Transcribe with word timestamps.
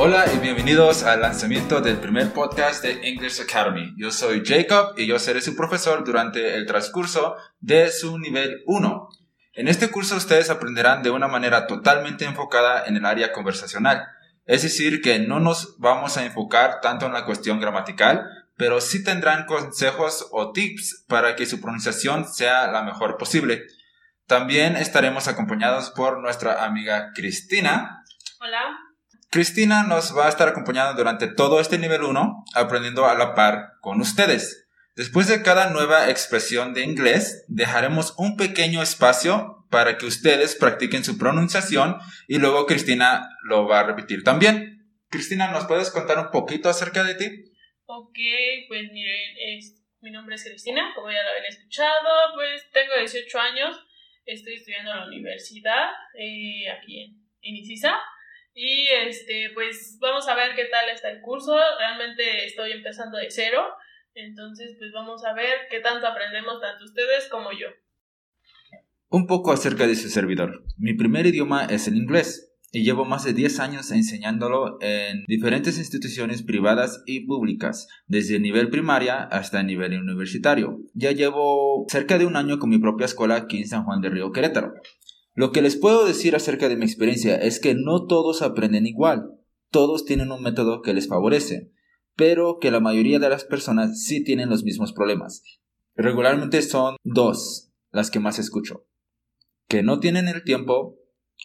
Hola 0.00 0.32
y 0.32 0.38
bienvenidos 0.38 1.02
al 1.02 1.22
lanzamiento 1.22 1.80
del 1.80 1.96
primer 1.96 2.32
podcast 2.32 2.84
de 2.84 3.08
English 3.08 3.40
Academy. 3.40 3.94
Yo 3.96 4.12
soy 4.12 4.44
Jacob 4.46 4.94
y 4.96 5.08
yo 5.08 5.18
seré 5.18 5.40
su 5.40 5.56
profesor 5.56 6.04
durante 6.04 6.54
el 6.54 6.66
transcurso 6.66 7.34
de 7.58 7.90
su 7.90 8.16
nivel 8.16 8.62
1. 8.66 9.08
En 9.54 9.66
este 9.66 9.90
curso 9.90 10.14
ustedes 10.14 10.50
aprenderán 10.50 11.02
de 11.02 11.10
una 11.10 11.26
manera 11.26 11.66
totalmente 11.66 12.26
enfocada 12.26 12.84
en 12.86 12.96
el 12.96 13.04
área 13.04 13.32
conversacional. 13.32 14.06
Es 14.46 14.62
decir, 14.62 15.02
que 15.02 15.18
no 15.18 15.40
nos 15.40 15.76
vamos 15.80 16.16
a 16.16 16.24
enfocar 16.24 16.80
tanto 16.80 17.06
en 17.06 17.12
la 17.12 17.24
cuestión 17.24 17.58
gramatical, 17.58 18.24
pero 18.56 18.80
sí 18.80 19.02
tendrán 19.02 19.46
consejos 19.46 20.28
o 20.30 20.52
tips 20.52 21.06
para 21.08 21.34
que 21.34 21.44
su 21.44 21.60
pronunciación 21.60 22.24
sea 22.24 22.68
la 22.68 22.84
mejor 22.84 23.16
posible. 23.16 23.64
También 24.28 24.76
estaremos 24.76 25.26
acompañados 25.26 25.90
por 25.90 26.20
nuestra 26.20 26.64
amiga 26.64 27.10
Cristina. 27.16 28.04
Hola. 28.40 28.87
Cristina 29.38 29.84
nos 29.84 30.18
va 30.18 30.26
a 30.26 30.30
estar 30.30 30.48
acompañando 30.48 30.94
durante 30.94 31.28
todo 31.28 31.60
este 31.60 31.78
nivel 31.78 32.02
1, 32.02 32.44
aprendiendo 32.56 33.06
a 33.06 33.14
la 33.14 33.36
par 33.36 33.74
con 33.80 34.00
ustedes. 34.00 34.68
Después 34.96 35.28
de 35.28 35.44
cada 35.44 35.70
nueva 35.70 36.10
expresión 36.10 36.74
de 36.74 36.82
inglés, 36.82 37.44
dejaremos 37.46 38.16
un 38.18 38.36
pequeño 38.36 38.82
espacio 38.82 39.64
para 39.70 39.96
que 39.96 40.06
ustedes 40.06 40.56
practiquen 40.56 41.04
su 41.04 41.18
pronunciación 41.18 41.98
y 42.26 42.38
luego 42.38 42.66
Cristina 42.66 43.28
lo 43.44 43.68
va 43.68 43.78
a 43.78 43.82
repetir 43.84 44.24
también. 44.24 44.90
Cristina, 45.08 45.52
¿nos 45.52 45.66
puedes 45.66 45.92
contar 45.92 46.18
un 46.18 46.32
poquito 46.32 46.68
acerca 46.68 47.04
de 47.04 47.14
ti? 47.14 47.30
Ok, 47.86 48.18
pues 48.66 48.90
miren, 48.90 49.60
mi 50.00 50.10
nombre 50.10 50.34
es 50.34 50.42
Cristina, 50.42 50.90
como 50.96 51.12
ya 51.12 51.22
lo 51.22 51.30
habían 51.30 51.46
escuchado, 51.46 52.34
pues 52.34 52.68
tengo 52.72 52.98
18 52.98 53.38
años, 53.38 53.86
estoy 54.24 54.54
estudiando 54.54 54.90
en 54.90 54.98
la 54.98 55.06
universidad 55.06 55.90
eh, 56.18 56.68
aquí 56.72 57.04
en, 57.04 57.22
en 57.42 57.54
y 58.58 58.88
este, 59.06 59.50
pues 59.54 59.98
vamos 60.00 60.26
a 60.26 60.34
ver 60.34 60.56
qué 60.56 60.64
tal 60.64 60.88
está 60.92 61.10
el 61.10 61.20
curso. 61.20 61.56
Realmente 61.78 62.44
estoy 62.44 62.72
empezando 62.72 63.16
de 63.16 63.30
cero. 63.30 63.62
Entonces, 64.14 64.74
pues 64.78 64.90
vamos 64.92 65.24
a 65.24 65.32
ver 65.32 65.68
qué 65.70 65.78
tanto 65.78 66.08
aprendemos 66.08 66.60
tanto 66.60 66.84
ustedes 66.84 67.28
como 67.30 67.52
yo. 67.52 67.68
Un 69.10 69.28
poco 69.28 69.52
acerca 69.52 69.86
de 69.86 69.94
su 69.94 70.08
servidor. 70.08 70.64
Mi 70.76 70.92
primer 70.94 71.26
idioma 71.26 71.66
es 71.66 71.86
el 71.86 71.96
inglés 71.96 72.52
y 72.72 72.82
llevo 72.82 73.04
más 73.04 73.22
de 73.24 73.32
10 73.32 73.60
años 73.60 73.92
enseñándolo 73.92 74.78
en 74.80 75.24
diferentes 75.28 75.78
instituciones 75.78 76.42
privadas 76.42 77.04
y 77.06 77.26
públicas, 77.26 77.86
desde 78.08 78.36
el 78.36 78.42
nivel 78.42 78.70
primaria 78.70 79.22
hasta 79.22 79.60
el 79.60 79.68
nivel 79.68 79.98
universitario. 79.98 80.80
Ya 80.94 81.12
llevo 81.12 81.86
cerca 81.88 82.18
de 82.18 82.26
un 82.26 82.34
año 82.34 82.58
con 82.58 82.70
mi 82.70 82.78
propia 82.78 83.06
escuela 83.06 83.36
aquí 83.36 83.58
en 83.58 83.68
San 83.68 83.84
Juan 83.84 84.00
de 84.00 84.10
Río 84.10 84.32
Querétaro. 84.32 84.74
Lo 85.38 85.52
que 85.52 85.62
les 85.62 85.76
puedo 85.76 86.04
decir 86.04 86.34
acerca 86.34 86.68
de 86.68 86.76
mi 86.76 86.84
experiencia 86.84 87.36
es 87.36 87.60
que 87.60 87.76
no 87.76 88.08
todos 88.08 88.42
aprenden 88.42 88.86
igual, 88.86 89.38
todos 89.70 90.04
tienen 90.04 90.32
un 90.32 90.42
método 90.42 90.82
que 90.82 90.92
les 90.92 91.06
favorece, 91.06 91.70
pero 92.16 92.58
que 92.60 92.72
la 92.72 92.80
mayoría 92.80 93.20
de 93.20 93.28
las 93.28 93.44
personas 93.44 94.02
sí 94.02 94.24
tienen 94.24 94.48
los 94.48 94.64
mismos 94.64 94.92
problemas. 94.92 95.44
Regularmente 95.94 96.60
son 96.62 96.96
dos 97.04 97.70
las 97.92 98.10
que 98.10 98.18
más 98.18 98.40
escucho, 98.40 98.84
que 99.68 99.84
no 99.84 100.00
tienen 100.00 100.26
el 100.26 100.42
tiempo 100.42 100.98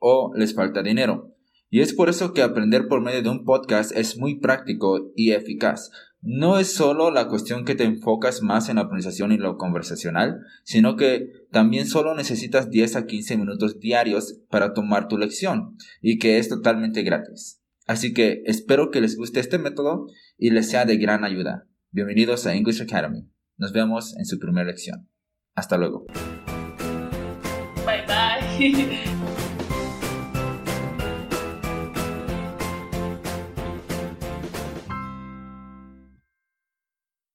o 0.00 0.32
les 0.34 0.52
falta 0.56 0.82
dinero. 0.82 1.36
Y 1.70 1.80
es 1.80 1.94
por 1.94 2.08
eso 2.08 2.34
que 2.34 2.42
aprender 2.42 2.88
por 2.88 3.02
medio 3.02 3.22
de 3.22 3.28
un 3.28 3.44
podcast 3.44 3.96
es 3.96 4.18
muy 4.18 4.40
práctico 4.40 5.12
y 5.14 5.30
eficaz. 5.30 5.92
No 6.28 6.58
es 6.58 6.74
solo 6.74 7.12
la 7.12 7.28
cuestión 7.28 7.64
que 7.64 7.76
te 7.76 7.84
enfocas 7.84 8.42
más 8.42 8.68
en 8.68 8.76
la 8.76 8.88
pronunciación 8.88 9.30
y 9.30 9.38
lo 9.38 9.56
conversacional, 9.56 10.40
sino 10.64 10.96
que 10.96 11.28
también 11.52 11.86
solo 11.86 12.16
necesitas 12.16 12.68
10 12.68 12.96
a 12.96 13.06
15 13.06 13.36
minutos 13.36 13.78
diarios 13.78 14.40
para 14.50 14.74
tomar 14.74 15.06
tu 15.06 15.18
lección 15.18 15.76
y 16.02 16.18
que 16.18 16.38
es 16.38 16.48
totalmente 16.48 17.04
gratis. 17.04 17.62
Así 17.86 18.12
que 18.12 18.42
espero 18.44 18.90
que 18.90 19.00
les 19.00 19.16
guste 19.16 19.38
este 19.38 19.58
método 19.58 20.06
y 20.36 20.50
les 20.50 20.68
sea 20.68 20.84
de 20.84 20.96
gran 20.96 21.22
ayuda. 21.22 21.68
Bienvenidos 21.92 22.44
a 22.48 22.54
English 22.56 22.82
Academy. 22.82 23.30
Nos 23.56 23.72
vemos 23.72 24.16
en 24.16 24.24
su 24.24 24.40
primera 24.40 24.66
lección. 24.66 25.08
Hasta 25.54 25.78
luego. 25.78 26.06
Bye 27.86 28.04
bye. 28.04 29.06